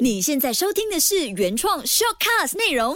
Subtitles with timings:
[0.00, 2.94] 你现在收听的是原创 shortcast 内容。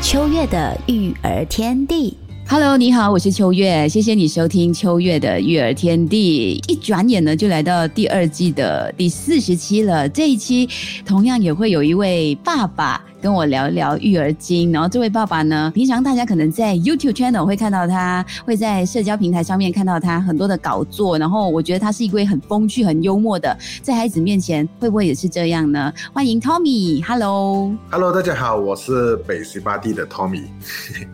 [0.00, 2.16] 秋月的育儿天地。
[2.48, 6.62] Hello，你好，我是秋月，谢谢你收听秋月的育儿天地。
[6.68, 10.08] 一转眼呢，就来到第二季的第四十期了。
[10.08, 10.68] 这一期
[11.04, 14.72] 同样也会有一位爸爸跟我聊一聊育儿经。
[14.72, 21.16] 然后这位爸爸呢，平常大家可能在 YouTube channel 会看到他，会在社交平台上面看到他很多的搞作。
[21.16, 25.92] 然后我觉得他是一位很风趣、很幽默的，在孩子面前会不会也是这样呢？
[26.12, 30.42] 欢迎 Tommy，Hello，Hello，大家好，我是北西巴蒂的 Tommy。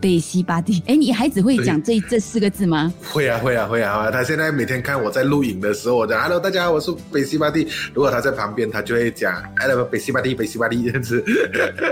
[0.01, 0.81] 北西巴蒂。
[0.87, 2.91] 哎，你孩子会讲这这四个字吗？
[3.13, 4.09] 会啊，会啊，会啊！
[4.09, 7.67] 他现在每天看我在录影的时候，我讲 Hello，大家好，我是北西巴蒂。
[7.93, 11.23] 如果他在旁边，他就会讲 Hello，北西巴蒂，北西巴蒂这样子，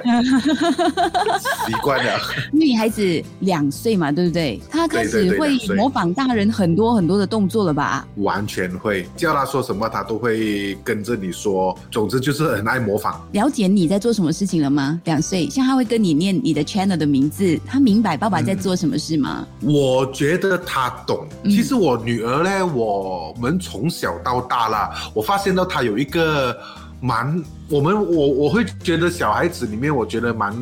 [1.67, 2.20] 习惯了。
[2.52, 4.61] 女孩子两岁嘛，对不对？
[4.69, 8.08] 她开始会模仿大人很多很多的动作了吧？
[8.17, 11.77] 完全会叫她说什么，她都会跟着你说。
[11.91, 13.25] 总之就是很爱模仿。
[13.31, 14.99] 了解你在做什么事情了吗？
[15.05, 19.45] 两岁，像她会跟你念你的 channel 的名字，她明白爸爸在做什么事吗？
[19.61, 21.27] 我觉得她懂。
[21.44, 26.55] 嗯其实我女儿呢，我们从小到大啦，我发现到她有一个
[27.00, 30.56] 蛮，我们我我会觉得小孩子里面，我觉得蛮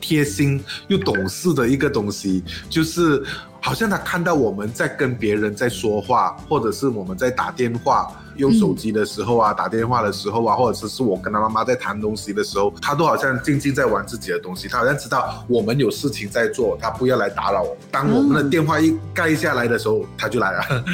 [0.00, 3.22] 贴心又懂事的一个东西，就是
[3.60, 8.10] 好像他看到我们在跟别人在说话，或者是我们在打电话。
[8.38, 14.68] 用手机的时候啊，打电话的时候啊，或者是是我跟他妈妈在谈东西的时候，他都好像静静在玩自己的东西。
[14.68, 17.66] 他好像知道我们有事情在做，他不要来打扰。
[17.90, 20.84] 当我们的电话一盖下来的时候，他就来了，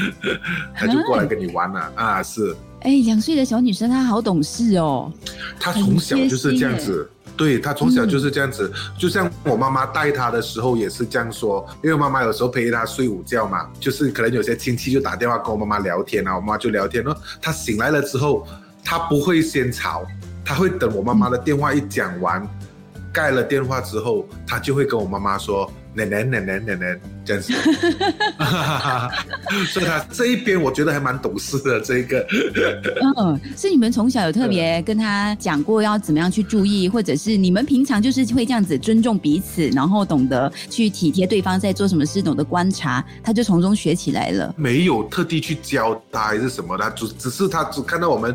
[0.74, 2.22] 他就过来跟你玩了啊！
[2.22, 5.12] 是，哎，两岁的小女生她好懂事哦。
[5.58, 7.10] 她从小就是这样子。
[7.36, 17.16] 对她从小就是这样子，就像我妈妈带她的时候也是这样说，因为妈妈有时候陪她睡午觉嘛，就是可能有些亲戚就打电话跟我妈妈聊天啊，我妈妈就聊天了。
[17.42, 18.46] 她醒来了之后，
[18.84, 20.06] 她不会先吵，
[20.44, 22.46] 她会等我妈妈的电话一讲完，
[23.12, 27.52] 盖了电话之后，她就会跟我妈妈说奶奶奶奶奶奶这样子。
[29.68, 32.26] 所以他这一边我觉得还蛮懂事的，这一个。
[33.16, 44.52] 嗯，是你们从小有特别跟他讲过要怎么样去注意，或者是你们平常就是会这样子尊重彼此，然后懂得去体贴对方在做什么事，懂得观察，他就从中学起来了。
[44.56, 48.34] 没有特地去教他还是什么的，只只是他只看到我们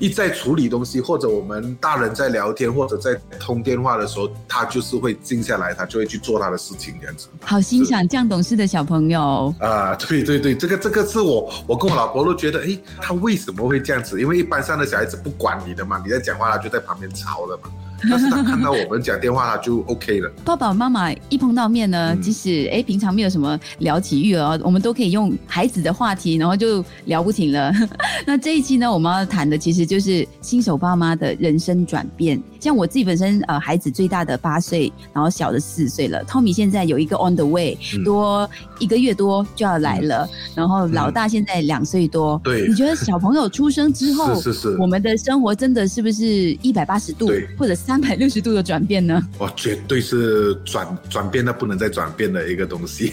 [0.00, 7.28] 一在处理东西，或者我们大人在聊天或者在通电话的时候，他就是会静下来，他就会去做他的事情这样子。
[7.42, 9.54] 好欣赏这样懂事的小朋友。
[9.60, 14.18] 啊，对对对，这个这个是我我跟我老婆都觉得，哎，他为什么会这样子？
[14.20, 17.70] 因为一般上的小孩子不管你的嘛，你在讲话他就在旁边吵了嘛。
[18.08, 20.30] 但是他看到我们讲电话，他就 OK 了。
[20.44, 27.72] 爸爸妈妈一碰到面呢，嗯即使哎平常没有什么聊起育儿，我们都可以用孩子的话题，然后就聊不停了。
[28.26, 32.40] 那这一期呢，我们要谈的其实就是新手爸妈的人生转变。
[32.60, 36.22] 像我自己本身，呃，孩子最大的八岁，然后小的四岁了。
[36.26, 42.40] Tommy 现在有一个 on the way，、嗯多一个月多就要来了，然后老大现在两岁多。
[42.44, 46.24] 对你觉得小朋友出生之后， 是是是我们的生活真的是不是
[46.60, 49.20] 一百八十度或者三百六十度的转变呢？
[49.40, 53.12] 哇，绝对是转转变到不能再转变的一个东西，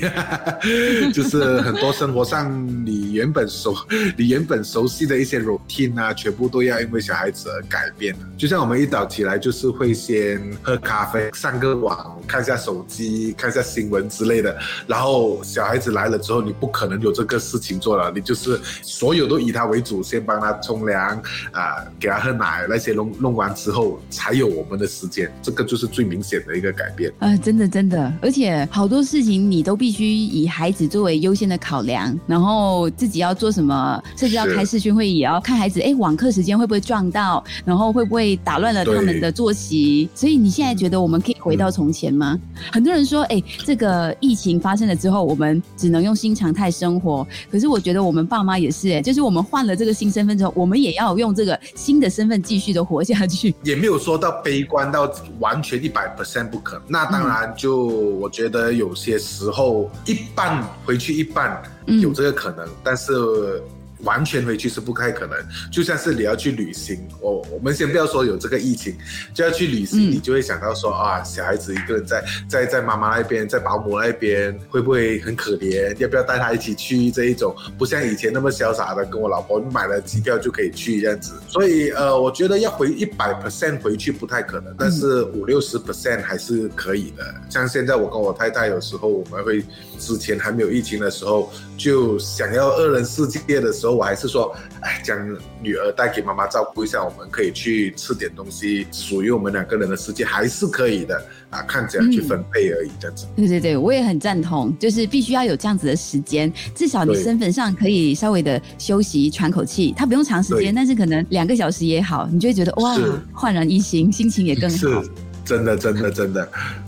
[1.11, 3.75] 就是很多生活上你原本熟、
[4.15, 8.15] 你原本熟悉的一些 routine 啊，全部都要因为小孩子而改变。
[8.37, 14.55] 就像我们一早起来就是会先喝咖啡、上个网、看一下手机、看一下新闻之类的，
[14.85, 21.19] 然后小孩子来了之后，你不可能有这个事情做了，你就是所有都以他为主，先帮他冲凉
[21.51, 27.11] 啊、给他喝奶那些弄弄完之后，才有们的时间，这个就是最明显的一个改变。
[27.19, 40.09] 啊、真的真的，而且好多事情你都必须以孩子作为优先的考量，然后自己要做什么，甚至要开视讯会议，也要看孩子，哎，网课时间会不会撞到，然后会不会打乱了他们的作息。
[40.13, 42.39] 所以你现在觉得我们可以回到从前吗？
[42.71, 47.25] 很多人说，哎，这个疫情发生了之后，我们只能用新常态生活。
[47.51, 53.53] 可是我觉得我们爸妈也是，哎，就是我们换了这个新身份之后，我们也要用这个新的身份继续的活下去。
[53.63, 56.81] 也没有说到悲观到完全一百 percent 不可。
[56.87, 63.61] 那当然，就我觉得有些时候一半回去一半嗯有这个可能，但是
[64.03, 65.37] 完全回去是不太可能。
[65.71, 68.95] 就像是你要去旅行，我我们先不要说有这个疫情，
[69.33, 75.95] 就要去旅行，嗯你就会想到说啊，小孩子一个人在在在妈妈那边，在保姆那边，会不会很可怜？
[75.97, 76.97] 要不要带他一起去？
[77.11, 81.33] 这一种不像以前那么潇洒的，跟我老婆买了机票就可以去这样子。
[81.47, 87.23] 所以呃，我觉得要回一百 percent 回去不太可能，但是五六十 percent 还是可以的。
[87.49, 89.63] 像现在我跟我太太有时候我们会
[89.97, 95.17] 之前还没有疫情的时候，就想要二人世界的时候，我还是说，哎，将
[95.61, 103.25] 女儿带给妈妈照顾一下，我们可以去吃点东西，属于我们两个人的世界还是可以的啊，看怎样去分配而已，这样子。
[103.35, 112.97] 对对对，我也很赞同，就是必须要有这样子的时间，至少你身份上可以稍微的休息喘口气，它不用长时间，但是可能两个小时也好，你就会觉得哇，
[113.33, 115.03] 焕然一新，心情也更是好。
[115.47, 116.43] 真的，真的，真的。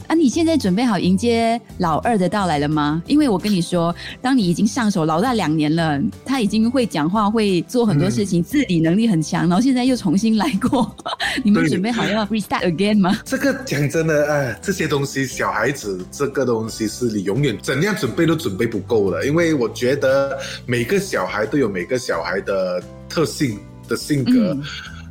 [0.08, 3.02] 啊，你现在准备好迎接老二的到来了吗？
[3.08, 10.94] 因为我跟你说，当你已经上手老大两年了，他已经会讲话，会做很多事情，自理能力很强，然后现在又重新来过，
[11.42, 13.18] 你们对准备好要 restart again 吗？
[13.24, 23.58] 这个讲真的，哎，这些东西，小孩子这个东西是你永远怎样准备都准备不够的，因为我觉得每个小孩都有每个小孩的特性
[23.88, 24.54] 的性格。
[24.54, 24.64] 嗯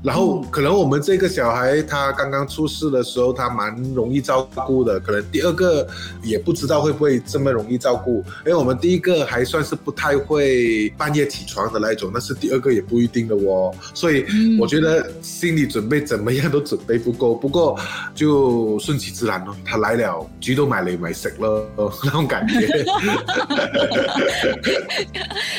[0.03, 5.01] 然后可能我们这个小孩他刚刚出世的时候，他蛮容易照顾的。
[5.01, 5.87] 可能第二个
[6.23, 13.75] 也不知道会不会这么容易照顾，因为我们第一个还算是不太会半夜起床的那一种，但是第二个也不一定的哦。
[13.93, 17.35] 所以嗯我觉得心理准备怎么样都准备不够。
[17.35, 17.79] 不过
[18.15, 21.67] 就顺其自然咯，他来了，煮都買嚟咪食咯，
[22.05, 22.59] 那种感觉。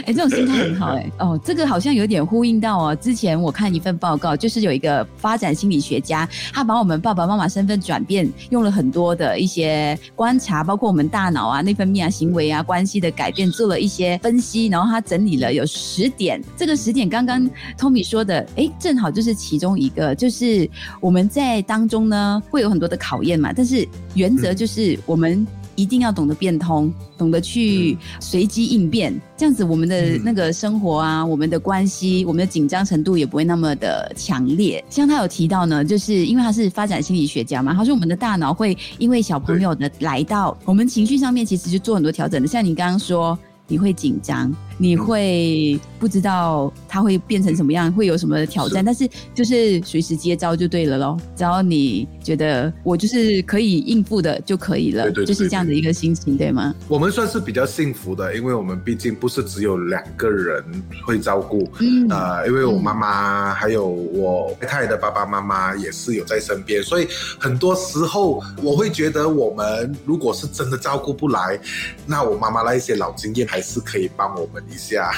[0.06, 2.96] 哎、这种心态很好哎、哦，这个好像有点呼应到哦。
[2.96, 16.42] 之前我看一份报告，就是有一个发展心理学家，他把我们爸爸妈妈身份转变，用了很多的一些观察，包括我们大脑啊、内分泌啊、行为啊、关系的改变，做了一些分析，然后他整理了有十点。
[16.58, 25.46] 这个十点刚刚 Tommy 说的，哎，正好就是其中一个，就是我们在当中呢会有很多的考验嘛，但是原则就是我们。
[25.80, 34.84] 一定要懂得变通，懂得去随机应变，这样子我们的嗯那个生活啊，我们的关系，我们的紧张程度也不会那么的强烈。
[34.90, 42.48] 像他有提到呢，就是因为他是发展心理学家嘛，他说我们的大脑会因为小朋友的来到，我们情绪上面其实就做很多调整的。
[42.48, 51.20] 像你刚刚说，你会紧张，你会不知道他会变成什么样，会有什么挑战，是但是就是随时接招就对了咯。
[51.36, 56.74] 只要你觉得我就是可以应付的就可以了，对对对就是这样的一个心情，对吗？
[56.88, 60.64] 我们算是比较幸福的，因为我们毕竟不是只有两个人
[61.06, 71.60] 会照顾，嗯呃，因为我妈妈还有我太太的爸爸妈妈也是有在身边，所以很多时候我会觉得我们如果是真的照顾不来，
[72.06, 75.12] 那我妈妈那一些老经验还是可以帮我們一下。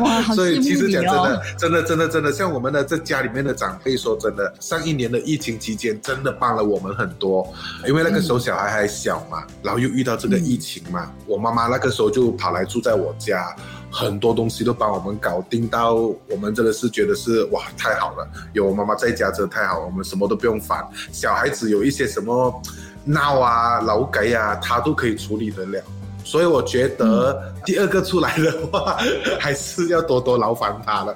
[0.00, 7.46] 哇，好 所以其实讲真的哦！，真的，真的，真的，像我们的这家里面的长辈说真的，上一年的疫情期间真的帮了我们很多，
[7.86, 13.54] 因为那个时候小孩还小嘛，然后又遇到这个疫情嘛，我妈妈那个时候就跑来住在我家。
[13.92, 20.80] 很多东西都帮我们搞定到，我们真的是觉得是哇太好了，有我妈妈在家真的太好了，我们什么都不用烦。
[21.10, 22.62] 小孩子有一些什么
[23.04, 25.82] 闹啊、劳改啊，他都可以处理得了。
[26.30, 28.96] 所以我觉得第二个出来的话，
[29.40, 31.12] 还是要多多劳烦他了。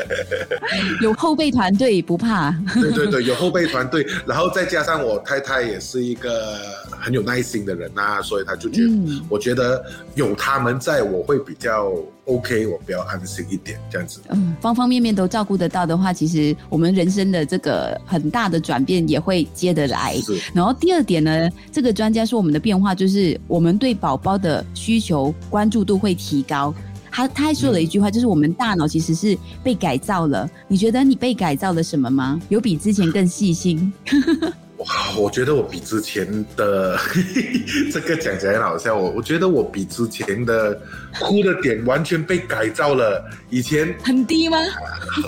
[1.00, 2.54] 有后备团队不怕。
[2.74, 6.54] 对对对，有后备团队，然后再加上我太太也是一个
[7.00, 9.82] 很有耐心的人啊，所以他就觉得，嗯我觉得
[10.16, 11.90] 有他们在，我会比较
[12.26, 14.20] OK，我比较安心一点，这样子。
[14.30, 20.16] 嗯，方方面面都照顾得到的话，其实我们人生的这个很大的转变也会接得来。
[20.16, 26.74] 是然后第二点呢，这个专家说我们的变化就是我们对宝宝的需求关注度会提高。
[27.12, 30.50] 他他还说了一句话，就是我们大脑其实是被改造了。
[30.68, 32.38] 你觉得你被改造了什么吗？
[32.48, 33.90] 有比之前更细心？
[34.78, 36.98] 哇，我觉得我比之前的
[37.92, 40.78] 这个讲起来很好笑，我我觉得我比之前的
[41.18, 43.24] 哭的点完全被改造了。
[43.48, 44.58] 以前很低吗？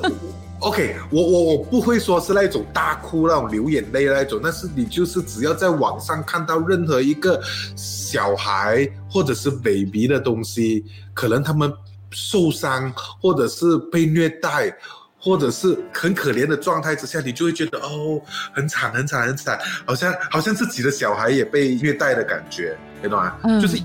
[0.60, 7.40] OK，我我我不会说是那种大哭那种流眼泪那种，但是你就是只要在网上看到任何一个
[7.76, 11.72] 小孩或者是 baby 的东西，可能他们
[12.10, 14.76] 受伤或者是被虐待。
[15.18, 18.20] 或者是很可怜的状态之下，你就会觉得哦，
[18.52, 23.36] 很惨，很惨，很惨，好像好像自己的小孩也被虐待的感觉，你懂吗？
[23.44, 23.76] 嗯就是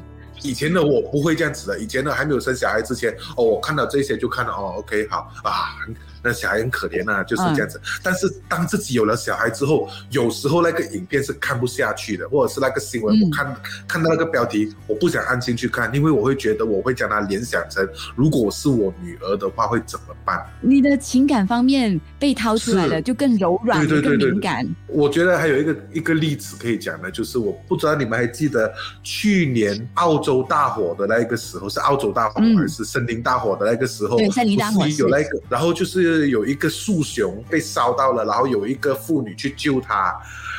[0.41, 7.79] 以前的我不会这样子的，以前的还没有生小孩之前，哦，我看到这些就看到哦，OK，好啊，很那小孩很可怜啊，就是这样子。
[8.01, 13.55] 但是当自己有了小孩之后，有时候那个影片是看不下去的，或者是那个新闻，我看
[13.87, 20.43] 看到那个标题，我不想安心去看，因为我会觉得我会将它联想成，如果是我女儿的话会怎么办？
[20.61, 24.65] 你的情感方面被掏出来了，就更柔软、更敏感。
[24.87, 28.71] 我觉得还有一个一个例子可以讲的，就是我不知道你们还记得
[29.03, 34.17] 去年澳洲大火的那个时候，是澳洲大火还是森林大火的那个时候？
[34.17, 40.15] 对，森林大火有那个，然后就是是有一个树熊被烧到了，然后有一个妇女去救他，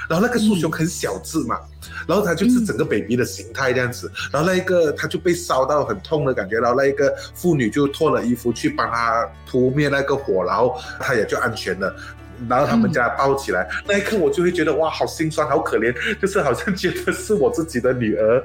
[0.08, 1.58] 然后那个树熊很小只嘛，
[2.06, 11.94] 然后他就是整个 baby 的形态这样子，然后那一个他就被烧到很痛的感觉，然后那一个妇女就脱了衣服去帮他扑灭那个火，然后他也就安全了。
[12.48, 18.42] 然后他们家抱起来，那一刻我就会觉得哇，好心酸，好可怜， 就是好像觉得是我自己的女儿，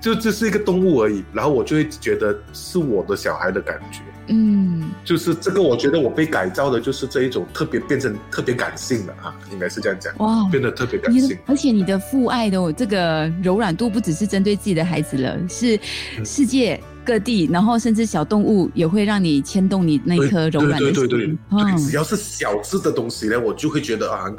[0.00, 1.24] 就就是一个动物而已。
[1.32, 11.38] 然后我就会觉得是我的小孩的感觉，嗯，就是这个，我觉得我被改造的就是这一种特别变成特别感性的啊，应该是这样讲，哇，变得特别感性。
[11.46, 15.78] 而且你的父爱的这个柔软度不只是针对自己的孩子了，是
[16.24, 16.80] 世界。
[17.10, 20.94] 各地，然后甚至小动物也会让你牵动你那颗柔软的心。
[20.94, 24.30] 对对对对，只要是小只的东西呢，我就会觉得啊，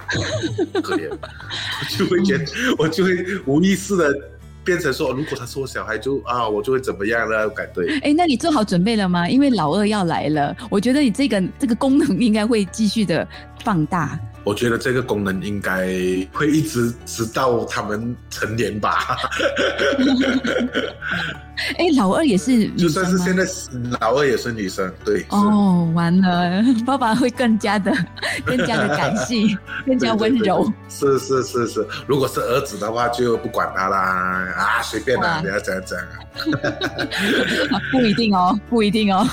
[0.82, 2.46] 可怜，我就会觉得，
[2.78, 3.14] 我就会
[3.46, 4.10] 无意识的
[4.64, 7.50] 变成说，如果他是我小孩，就啊，我就会怎么样了？
[7.50, 8.00] 感对。
[8.00, 9.28] 哎，那你做好准备了吗？
[9.28, 13.28] 因为老二要来了，我觉得你这个这个功能应该会继续的
[13.66, 14.18] 放大。
[14.46, 15.88] 我觉得这个功能应该
[16.32, 19.18] 会一直直到他们成年吧。
[21.78, 23.46] 哎，老二也是，就算是现在
[24.00, 25.26] 老二也是女生，对。
[25.30, 27.94] 哦，完了， 爸爸会更加的、
[28.46, 30.72] 更加的感性，更加温柔。
[30.90, 34.00] 是是是是，如果是儿子的话，就不管他啦，
[34.58, 36.08] 啊，随便啦，你要怎样怎样。
[37.92, 39.28] 不一定哦，不一定哦。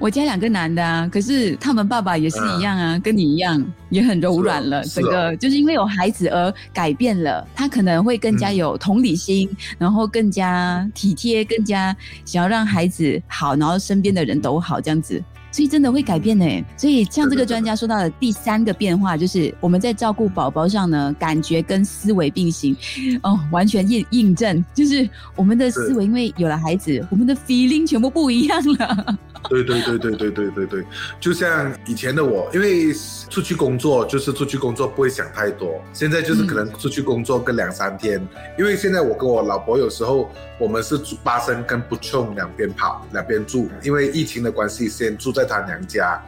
[0.00, 4.82] 我家两个男的啊，可是他们爸爸也是一样啊，跟你一样，也很柔软了。
[4.84, 11.94] 整个就是因为有孩子而改变了，他可能会更加有同理心，然后更加体贴，更加
[12.24, 15.22] 想要让孩子好，然后身边的人都好，这样子。
[15.54, 16.46] 所以真的会改变呢。
[16.78, 22.74] 所以像这个专家说到的第三个变化，就是我们在照顾宝宝上呢，感觉跟思维并行，
[23.22, 25.06] 哦，完全印印证，就是
[25.36, 29.18] 我们的思维因为有了孩子，我们的 feeling 全部不一样了。
[29.52, 30.84] 对对对对对对对对，
[31.20, 32.94] 就像以前的我，因为
[33.28, 35.82] 出去工作就是出去工作，不会想太多。
[35.92, 38.26] 现在就是可能出去工作个两三天，
[38.58, 46.18] 因为现在我跟我老婆有时候我们是住巴生跟不冲两边跑，两边住，因为疫情的关系，先住在他娘家。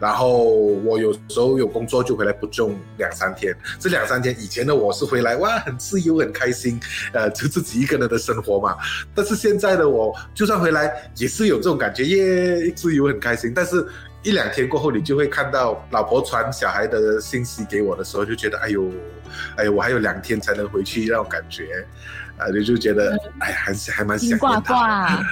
[0.00, 6.78] 然后我有时候有工作就回来不中两三天，这两三天以前的我是回来哇很自由很开心，
[7.12, 8.76] 呃 就自己一个人的生活嘛。
[9.14, 13.86] 但是现在的我就算回来也是有这种感觉耶自由很开心，但是
[14.22, 18.90] 一两天过后你就会看到老婆传小孩的信息给我的时候就觉得哎呦
[19.56, 21.86] 哎呦我还有两天才能回去那种感觉。
[22.36, 25.24] 啊，你就觉得，哎，还是还蛮想念他，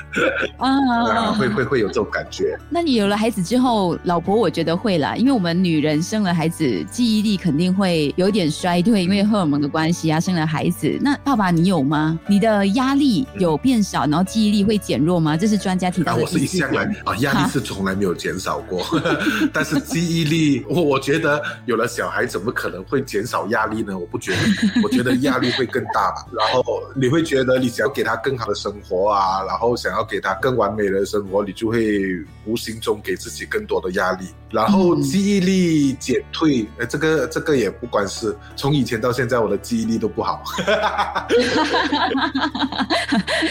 [0.58, 2.56] 啊，会会会有这种感觉。
[2.70, 10.20] 那你有了孩子之后，老婆我觉得会啦，因为我们女人生了孩子，记忆力肯定会有点衰退，因为荷尔蒙的关系啊。
[10.22, 12.16] 生了孩子，那爸爸你有吗？
[12.28, 15.36] 你的压力有变少，然后记忆力会减弱吗？
[15.36, 16.22] 这是专家提到的。
[16.22, 18.86] 我是一向来啊，压力是从来没有减少过，
[19.52, 23.98] 但是记忆力，我我觉得有了小孩，怎么可能会减少压力呢？
[23.98, 24.38] 我不觉得，
[24.84, 26.24] 我觉得压力会更大吧。
[26.32, 26.62] 然后。
[26.94, 36.66] 你会觉得你想要给他更好的生活啊，然后想要给他更完美的生活，你就会无形中给自己更多的压力，然后记忆力减退。
[36.78, 40.42] 呃，这个这个也不管是从以前到现在，我的记忆力都不好。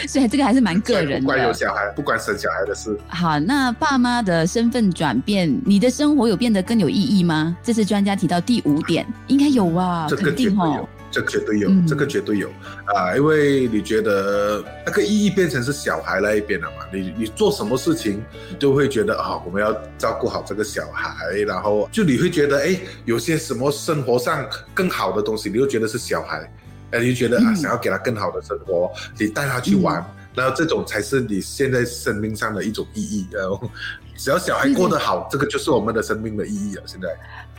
[0.07, 1.19] 所以这个还是蛮个人的。
[1.21, 2.98] 不管有小孩，不管生小孩的事。
[3.07, 7.55] 好，那爸妈的身份转变，你的生活有变得更有意义吗？
[7.63, 10.88] 这是专家提到第五点，应该有啊，肯定哦。
[11.12, 12.50] 这绝对有，这个绝对有
[12.86, 13.15] 啊！
[13.15, 16.86] 因为你觉得那个意义变成是小孩那一边了嘛？
[16.91, 18.24] 你你做什么事情，
[18.58, 21.13] 都会觉得啊，我们要照顾好这个小孩，
[21.46, 26.50] 然后就你会觉得哎，有些什么生活上更好的东西，你又觉得是小孩，
[26.91, 28.89] 哎，你就觉得啊，想要给他更好的生活，
[29.20, 30.03] 你带他去玩，
[30.34, 33.27] 然后这种才是你现在生命上的一种意义。
[33.32, 33.70] 然后
[34.15, 36.84] 只要小孩过得好，这个就是我们的生命的意义了。
[36.86, 37.10] 现在。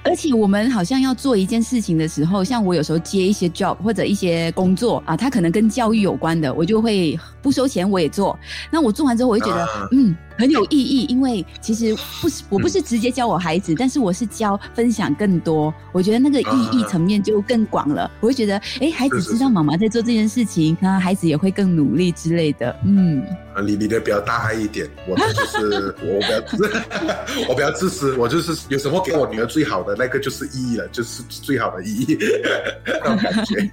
[0.05, 8.39] 而且我们好像要做一件事情的时候，像我有时候接一些 job 或者一些工作啊，它可能跟教育有关的，我就会不收钱我也做。
[8.71, 15.73] 那我做完之后，我就觉得嗯很有意义，因为其实不是我不是直接教我孩子，但是我是教分享更多。
[15.93, 18.11] 我觉得那个意义层面就更广了。
[18.21, 22.75] 我会觉得哎，孩子知道妈妈在做这件事情，那孩子也会更努力之类的。
[22.85, 23.23] 嗯，
[23.65, 32.19] 你你的比较大爱一点，我的就是 我比较 我比较自私，我就是有什么给我女儿最好的那个就是意义了，就是最好的意义
[32.87, 33.71] 那种感觉。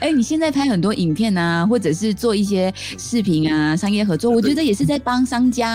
[0.00, 5.69] 哎，你现在拍很多影片啊，或者是做一些视频啊，商业合作，我觉得也是在帮商家，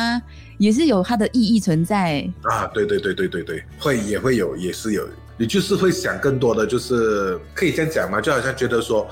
[0.58, 2.28] 也是有它的意义存在。
[2.44, 9.08] 啊，对对对对对对，会也会有，也是有，你就是会想更多的，就是可以这样讲嘛，就好像觉得说。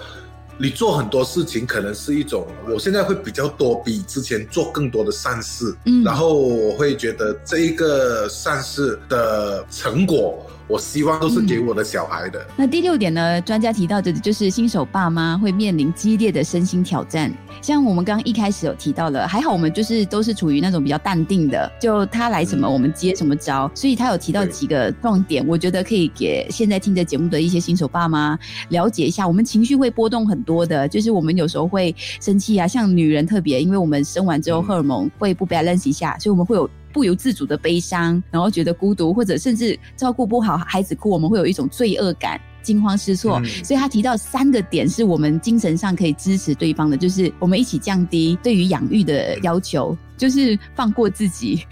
[0.56, 10.46] 你做很多事情，可能是一种，我现在会比较多，比之前做更多的善事，嗯，然后我会觉得这一个善事的成果。
[10.68, 12.46] 我希望都是给我的小孩的。
[12.56, 13.42] 那第六点呢？
[13.42, 17.32] 专家提到的，就是新手爸妈会面临激烈的身心挑战。
[17.62, 23.70] 像我们刚刚一开始有提到了，还好我们就是都是处于那种比较淡定的，就他来什么我们接什么招。
[23.76, 28.38] 所以他有提到几个重点，我觉得可以给现在听着节目的一些新手爸妈
[28.70, 29.28] 了解一下。
[29.28, 36.70] 我们情绪会波动很多的，就是我们有时候会生气啊，像女人特别，因为我们生完之后荷尔蒙会不 balance 一下，所以我们会有。
[36.94, 43.42] 不由自主的悲伤，然后觉得孤独，或者甚至照顾不好孩子哭，我们会有一种罪恶感、惊慌失措。
[43.64, 49.98] 所以他提到三个点是我们精神上可以支持对方的，就是我们一起降低对于养育的要求。
[50.18, 51.66] 就是放过自己，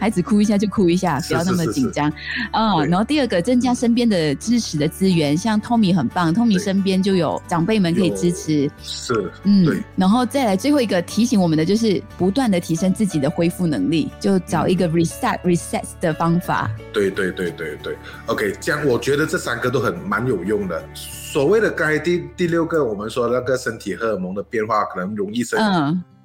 [0.00, 2.12] 孩子哭一下就哭一下，不要那么紧张
[2.50, 2.84] 啊。
[2.84, 8.70] 然后第二个，增加身边的支持的资源，像 Tommy 很棒，Tommy 身边就有长辈们可以支持。
[8.82, 16.70] 是，嗯，然后再来最后一个提醒我们的，就是不断的提升自己的恢复能力，就找一个 reset reset 的方法。
[16.92, 20.82] 对对对对对，OK，这样我觉得这三个都很蛮有用的。
[20.94, 25.58] 所谓的刚才第第六个，我们说那个身体荷尔蒙的变化，可能容易生。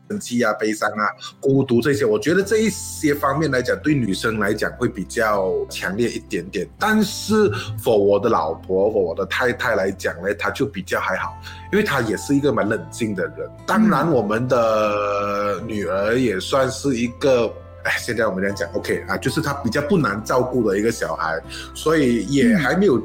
[0.10, 1.08] 生气啊、悲伤啊、
[1.40, 6.68] 孤独这些，我觉得这一些方面来讲，对女生来讲会比较强烈一点点。
[6.78, 7.50] 但是
[7.82, 11.36] ，for 我的老婆或我的太太来讲呢，她就比较还好，
[11.72, 13.50] 因为她也是一个蛮冷静的人。
[13.66, 17.52] 当然，我们的女儿也算是一个，
[17.84, 21.42] 哎，现在我们来讲，OK 啊，就是她比较不难照顾的一个小孩，
[21.74, 23.02] 所以也还没有。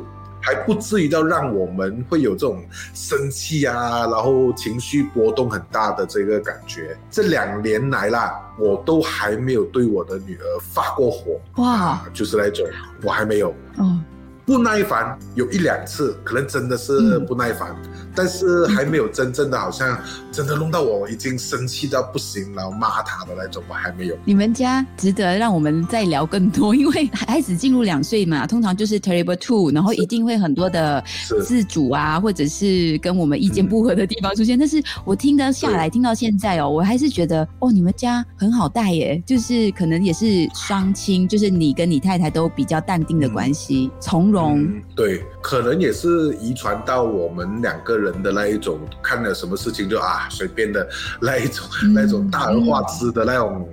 [0.48, 2.64] 还不至于到让我们会有这种
[2.94, 6.96] 生气啊，然后情绪波动很大的这个感觉。
[7.10, 11.38] 这两年来啦，我都还没有对我的女儿发过火。
[11.56, 12.66] 哇，就是那种
[13.02, 13.54] 我还没有。
[13.76, 14.02] 嗯。
[14.46, 17.76] 不耐烦有一两次，可能真的是不耐烦，
[18.18, 19.96] 但是还没有真正的好像
[20.32, 24.16] 真的弄到我已经生气到不行，然后骂他的那种，我还没有。
[24.24, 31.02] 你们家值得让我们再聊更多，因为孩子进入两岁嘛， 通常就是 terrible two，然后一定会很多的
[31.44, 34.58] 自主啊，或者是跟我们意见不合的地方出现。
[34.58, 44.60] 但是我听得下来，听到现在哦，我还是觉得哦，你们家很好带耶，就是可能也是双亲，就是你跟你太太都比较淡定的关系，从容。
[44.60, 50.86] 嗯，对，可能也是遗传到我们两个人人的那一种，看了什么事情就啊随便的
[51.20, 53.68] 那一种，那种大而化之的那种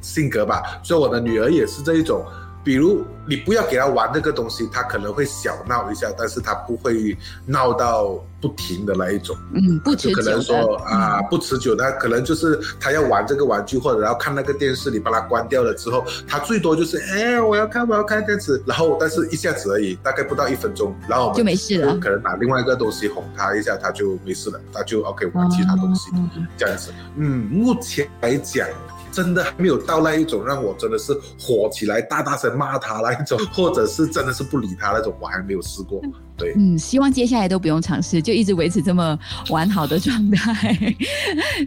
[0.00, 0.62] 性格吧。
[0.82, 2.24] 所以我的女儿也是这一种。
[2.62, 9.36] 比如你不要给他玩那个东西，他可能会小闹一下，但是他不会闹到不停的那一种。
[9.54, 10.14] 嗯，不持久。
[10.14, 21.96] 可能说啊，不持久，那可能就是他要玩这个玩具，或者要看那个电视，你把它关掉了之后，他最多就是哎，我要看，我要看电视，然后但是一下子而已，大概不到一分钟，然后就没事了。
[21.98, 26.10] 可能拿另外一个东西哄他一下，他就没事了，他就 OK 玩其他东西，
[26.58, 26.92] 这样子。
[27.16, 28.68] 嗯，目前来讲。
[29.12, 36.00] 真的还没有到那一种让我真的是火起来大大声骂他那一种，或者是真的是不理他那种，我还没有试过。
[36.36, 39.18] 对，嗯，希望接下来都不用尝试，就一直维持这么
[39.50, 40.76] 完好的状态。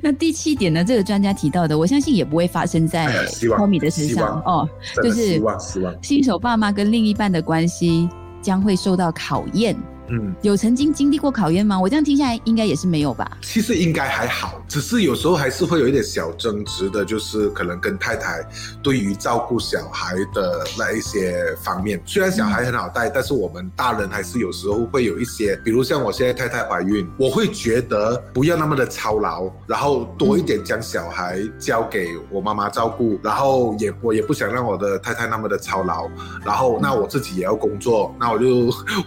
[0.02, 0.84] 那第七点呢？
[0.84, 3.08] 这个专家提到的，我相信也不会发生在
[3.56, 4.68] 托米的身上哦，
[5.04, 5.42] 就是
[6.02, 8.10] 新手爸妈跟另一半的关系
[8.42, 9.76] 将会受到考验。
[10.10, 11.80] 嗯，有曾经经历过考验吗？
[11.80, 13.38] 我这样听下来，应该也是没有吧。
[13.42, 18.46] 其实应该还好，只是有时候还是会有一点小争执的，就是可能跟太太
[18.84, 22.02] 对于照顾小孩的那一些方面。
[22.06, 36.10] 虽然小孩很好带，但是我们大人还是有时候会有一些，比如像我现在太太怀孕，我会觉得不要那么的操劳，然后多一点将小孩交给我妈妈照顾，然后也我也不想让我的太太那么的操劳，
[36.44, 38.46] 然后那我自己也要工作，那我就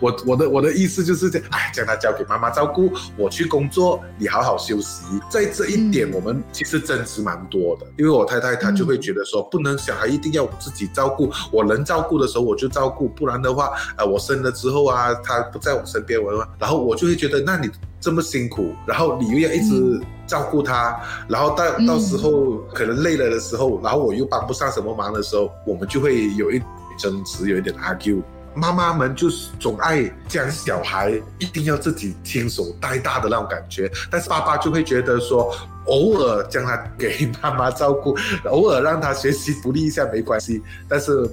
[0.00, 0.85] 我我的我的意。
[0.86, 5.02] 意思就是这样，哎，将他交给妈妈照顾，我去工作，你好好休息。
[5.28, 17.68] 在这一点，我们其实争执蛮多的，因为我太太她就会觉得说，不能小孩一定要自己照顾，我能照顾的时候我就照顾，不然的话，呃，我生了之后啊，他不在我身边，我然后我就会觉得，那你
[18.00, 20.96] 这么辛苦，然后你又要一直照顾他，
[21.28, 26.62] 然后到到时候可能累了的时候，然后我又帮不上什么忙的时候，我们就会有一
[26.96, 28.22] 争执，有一点 argue。
[28.56, 38.16] 妈妈们就是总爱将小孩一定要自己亲手带大的那种感觉，但是爸爸就会觉得说，偶尔将他给妈妈照顾，
[38.50, 41.30] 偶尔让他学习独立一下没关系，但是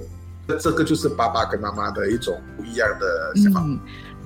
[0.60, 3.62] 这个就是爸爸跟妈妈的一种不一样的想法。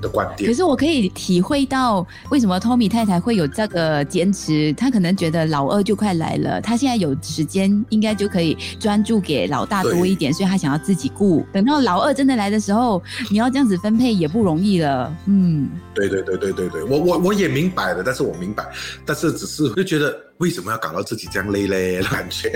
[0.00, 0.48] 的观点。
[0.48, 11.44] 可是我可以体会到为什么 Tommy 太太会有这个坚持，她可能觉得老二就快来了，她现在有时间，应该就可以专注给老大多一点，所以她想要自己顾。
[11.52, 15.14] 等到老二真的来的时候，你要这样子分配也不容易了。
[15.26, 18.64] 嗯，对对对对对对，我我我也明白了，但是我明白，
[19.04, 22.00] 但是只是就觉得为什么要搞到自己这样累嘞？
[22.10, 22.52] 感觉。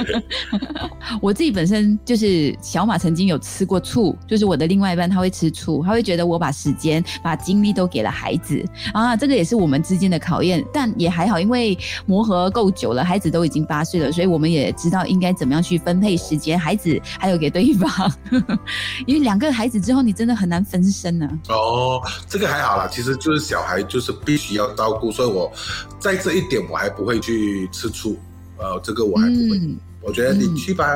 [1.20, 8.62] 我自己本身就是小马，曾经有吃过醋，就是我的另外一半他会吃醋，他会觉得我把时间、把精力都给了孩子。
[8.92, 18.12] 啊，这个也是我们之间的考验，但也还好，因为磨合够久了，孩子都已经八岁了，所以我们也知道应该怎么样去分配时间，孩子还有给对方，
[19.06, 25.50] 因为两个孩子之后，你真的很难分身呢、哦，这个还好啦，其实就是小孩就是必须要照顾，所以我
[25.98, 28.18] 在这一点我还不会去吃醋，
[28.58, 29.58] 呃，这个我还不会。
[29.58, 30.88] 嗯我觉得你去吧，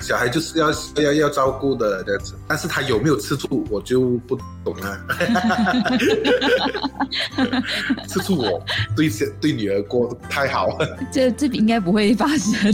[0.00, 0.70] 小孩就是要
[1.02, 4.96] 要要照顾的这样子，但是他有没有吃醋，我就不懂了。
[8.06, 8.62] 吃醋我
[8.94, 10.78] 对对女儿过得太好，
[11.10, 12.72] 这这应该不会发生。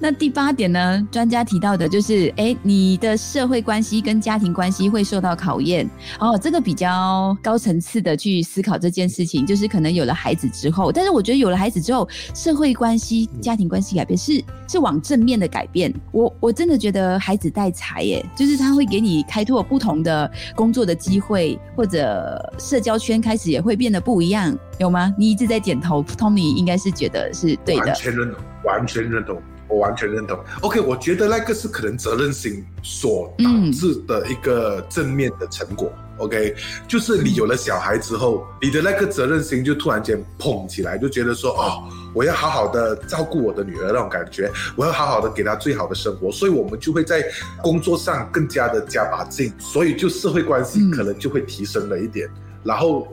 [0.00, 1.06] 那第八点呢？
[1.10, 5.88] 专家提到的就是，哎，你的社会关系跟家庭关系会受到考验。
[6.18, 15.92] 哦，这个比较高层次的去思考这件事情，就是可能有了孩子之后，但是我觉得有了孩子之后，社会关系、家庭关系改变是是往正面的改变。
[16.12, 25.12] 我我真的觉得孩子带财耶，就是他会给你开拓不同的工作的机会，或者社交圈开始也会变得不一样，有吗？
[25.18, 27.94] 你一直在点头，Tommy 应该是觉得是对的完。
[27.94, 29.40] 全认同，完全认同。
[29.72, 30.38] 我完全认同。
[30.60, 35.90] OK，我觉得那个是可能责任心所导致的一个正面的成果。
[36.18, 36.54] OK，
[36.86, 41.82] 就是你有了小孩之后，你的那个责任心就突然间捧起来，就觉得说哦，
[42.14, 47.24] 我要好好的照顾我的女儿那种感觉，我要好好的给她最好的生活，所以我们就会在
[47.62, 52.28] 工作上更加的加把劲，所以就社会关系可能就会提升了一点，
[52.62, 53.08] 然后。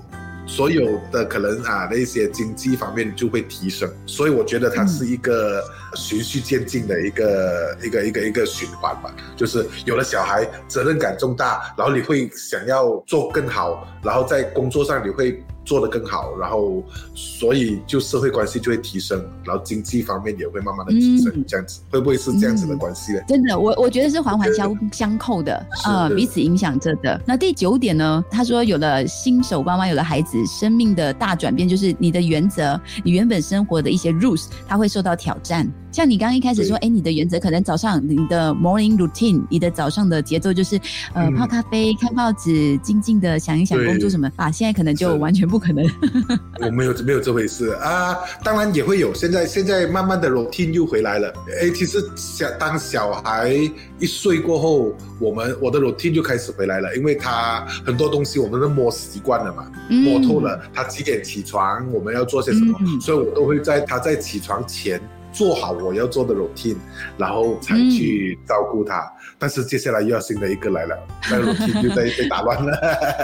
[0.50, 5.64] 所有的可能啊，那些经济方面就会提升，所以我觉得它是一个
[5.96, 9.14] 循序渐进的一个、一个一个一个循环吧。
[9.38, 23.20] 就是有了小孩，责任感重大，然后你会想要做更好，然后在工作上你会做得更好，然后所以就社会关系就会提升，然后经济方面也会慢慢的提升，嗯这样子会不会是这样子的关系呢？
[23.28, 27.22] 真的，我我觉得是环环相相扣的，呃，彼此影响着的。
[27.24, 28.26] 那第九点呢？
[28.32, 35.72] 他说，有了新手妈妈，有了孩子，生命的大转变就是你的原则，你原本生活的一些 rules，它会受到挑战。
[35.92, 40.76] 像你刚刚一开始说，对哎，你的原则可能早上你的 morning routine，你的早上的节奏就是
[41.14, 45.86] 呃嗯泡咖啡、看报纸，静静的想一想对工作什么啊，现在可能就完全不可能。
[46.62, 49.14] 我没有没有这回事啊，当然也会有。
[49.14, 51.34] 现在现在慢慢的 routine 又回来了。
[51.62, 53.52] 哎，其实小当小孩
[53.98, 60.62] 一岁过后，我们我的 routine 就开始回来了，因为他很多东西我们都摸习惯了嘛，嗯摸透了。
[60.74, 66.78] 他几点起床，我们要做些什么，嗯所以我都会在他在起床前做好我要做的 routine，
[67.18, 69.12] 然后才去照顾他。
[69.40, 70.98] 但是接下来又要新的一个来了，
[71.32, 72.78] 那 routine 就在被打乱了。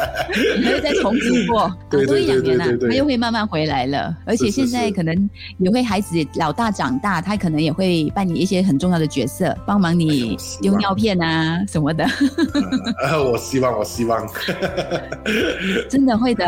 [0.64, 4.16] 还要再重组过， 多一两年啊对对对，对他又会慢慢回来了。
[4.26, 12.06] 而且现在可能也会孩子老大长大，他可能也会扮演一些很重要的角色，帮忙哎你呦希望丢尿片啊什么的，
[13.04, 14.26] 呃， 我希望，我希望。
[15.90, 16.46] 真的会的。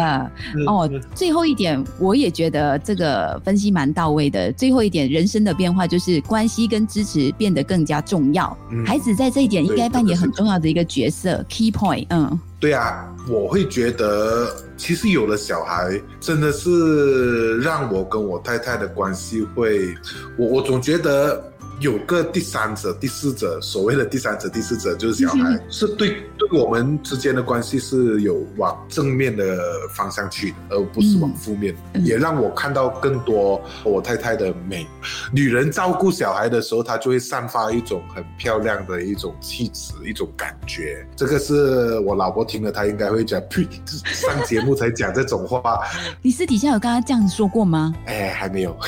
[0.65, 4.49] 哦嗯，最后一点，我也觉得这个分析蛮到位的。
[4.53, 8.55] 最后一点，人生的变化就是关系跟支持变得更加重要。
[8.71, 12.05] 嗯孩子在这一点应该扮演很重要的一个角色，key point。
[12.09, 19.93] 嗯对啊，我会觉得，其实有了小孩，真的是让我跟我太太的关系会，
[20.39, 29.59] 我我总觉得有个第三者、第四者，所谓的第三者、第四者就是小孩，是对对我们之间的关系是有往正面的
[29.93, 34.87] 方向去的，而不是往负面，嗯也让我看到更多我太太的美。
[35.31, 41.05] 女人照顾小孩的时候，她就会散发一种很漂亮的一种气质、一种感觉。
[41.15, 43.67] 这个是我老婆听了，她应该会讲，呸，
[44.03, 45.79] 上节目才讲这种话。
[46.23, 47.93] 你私底下有跟她这样子说过吗？
[48.05, 48.75] 哎，还没有。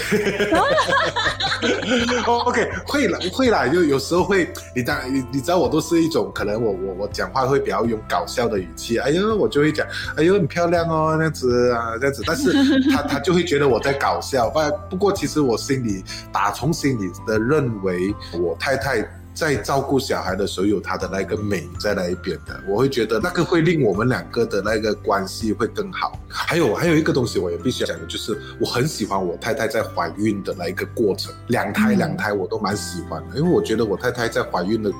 [2.25, 12.51] OK，会啦，会啦，就有时候会，你当你你知道，我都是一种可能我我我讲话会比较用搞笑的语气，哎呦，我就会讲，哎呦，很漂亮哦，那样子啊，这样子，但是
[12.91, 14.59] 他 他就会觉得我在搞笑，不
[14.91, 19.07] 不过其实我心里打从心里的认为，我太太。
[19.39, 26.19] 在照顾小孩的时候有他的那个美在那一边的，我会觉得那个会令我们两个的那个关系会更好。
[26.27, 34.91] 还有还有一个东西我也必须要讲的，就是我很喜欢我太太在怀孕的那一个过程，两胎两胎我都蛮喜欢的，因为我觉得我太太在怀孕的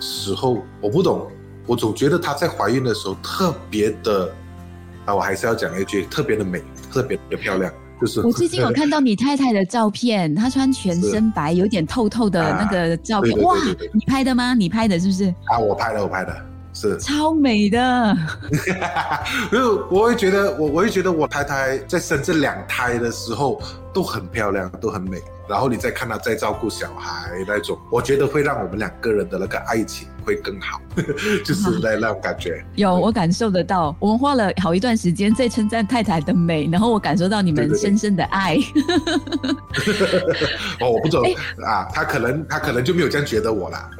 [0.00, 1.30] 时候，我不懂，
[1.64, 4.28] 我总觉得她在怀孕的时候特别的，
[5.04, 6.60] 啊，我还是要讲一句，特别的美，
[6.92, 7.72] 特别的漂亮。
[8.04, 13.56] 就是我最近有看到你太太的照片，她穿全身白，有点透透的那个照片，哇，
[13.92, 14.52] 你拍的吗？
[14.52, 15.34] 你拍的是不是？
[15.46, 16.36] 啊，我拍的，我拍的，
[16.74, 17.78] 是超美的。
[19.50, 23.58] 因为我会觉得，我我会觉得我太太在生这两胎的时候
[23.94, 25.22] 都很漂亮，都很美。
[25.48, 30.80] 然后你再看他在照顾小孩那种，我觉得会让我们两个人的那个爱情会更好，
[31.44, 32.64] 就是那那种感觉。
[32.76, 33.94] 有，我感受得到。
[34.00, 38.56] 我们花了好一段时间在称赞太太的美，然后我感受到你们深深的爱。
[40.80, 41.22] 哦，我不懂
[41.62, 43.90] 啊，他可能他可能就没有这样觉得我啦。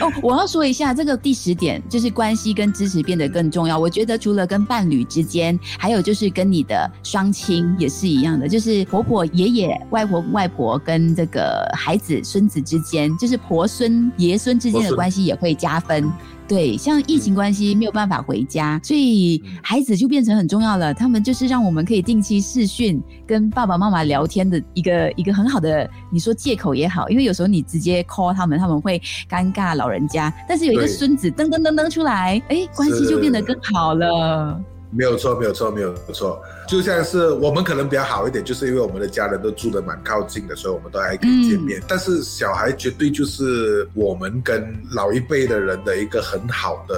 [0.00, 3.76] 哦，我要说一下这个第十点，就是关系跟支持变得更重要。
[3.76, 16.10] 我觉得除了跟伴侣之间，还有就是跟你的双亲也是一样的，就是婆婆、爷爷、外婆、外婆跟这个孩子、孙子之间，就是婆孙、爷孙之间的关系也会加分。
[16.46, 20.92] 对，像疫情关系没有办法回家，所以孩子就变成很重要了。
[20.92, 30.30] 他们就是让我们可以定期视讯，跟爸爸妈妈聊天的一个一个很好的，你说借口也好，因为有时候你直接 call 他们，他们会尴尬老人家。
[30.46, 34.60] 但是有一个孙子噔噔噔噔出来，哎，关系就变得更好了。
[34.96, 36.40] 没有错，没有错，没有错。
[36.68, 41.82] 就像是我们可能比较好一点，就是因为我们的家人都住的蛮靠近的，所以我们都还可以见面。
[41.88, 46.94] 但是小孩绝对就是我们跟老一辈的人的一个很好的。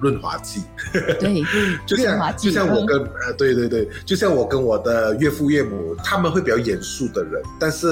[0.00, 0.62] 润滑剂，
[1.20, 1.42] 对，
[1.86, 7.86] 就像就像我跟呃，对对对，就像我跟我的岳父岳母，他们会比较严肃的人，但是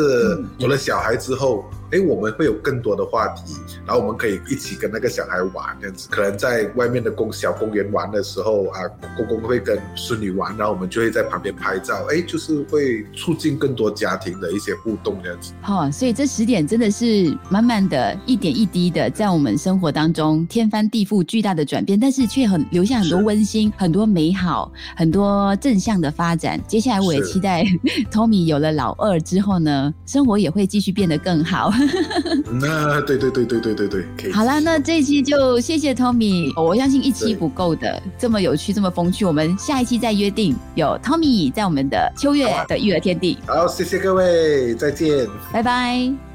[0.57, 3.55] 有了小孩之后，哎，我们会有更多的话题，
[3.87, 6.09] 然后我们可以一起跟那个小孩玩这样子。
[6.11, 8.81] 可能在外面的公小公园玩的时候啊，
[9.16, 15.53] 公公会跟孙女玩，然后我们就会在旁边拍照，哎，就是会促进更多家庭的一些互动这样子。
[15.61, 21.97] 好，所以这十点真的是慢慢的一点一滴的，在我们生活当中天翻地覆巨大的转变。
[22.00, 26.61] 但是却很留下很多温馨、很多美好、很多正向的发展。
[26.66, 27.64] 接下来我也期待
[28.12, 31.72] Tommy 有了老二之后呢，生活也会继续变得更好。
[32.61, 34.32] 那对对对对对对对，可以。
[34.32, 36.52] 好啦，那这一期就谢谢 Tommy。
[36.61, 40.54] 我相信一期不够的，这么有趣、这么风趣，我们下一期再约定。
[40.74, 43.38] 有 Tommy 在我们的秋月的育儿天地。
[43.46, 46.27] 好，谢谢各位，再见，拜拜。